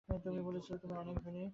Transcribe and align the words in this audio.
তুমি 0.09 0.41
বলেছিলে 0.47 0.77
তুমি 0.77 0.95
অনেক 0.95 1.17
ধনী! 1.19 1.43